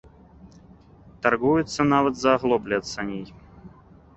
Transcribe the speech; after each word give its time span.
Таргуецца 1.25 1.87
нават 1.93 2.13
за 2.21 2.29
аглоблі 2.39 2.73
ад 2.81 2.85
саней. 2.93 3.25